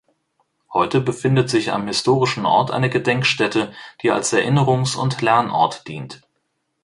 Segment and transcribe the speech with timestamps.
[0.73, 6.23] Heute befindet sich am historischen Ort eine Gedenkstätte, die als Erinnerungs- und Lernort dient.